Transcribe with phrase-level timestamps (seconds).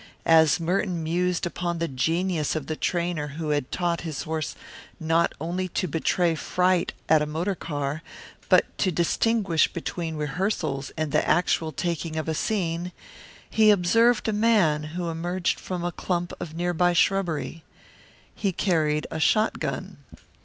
[0.25, 4.55] As Merton mused upon the genius of the trainer who had taught his horse
[4.99, 8.01] not only to betray fright at a motor car
[8.49, 12.91] but to distinguish between rehearsals and the actual taking of a scene,
[13.47, 17.63] he observed a man who emerged from a clump of near by shrubbery.
[18.33, 19.97] He carried a shotgun.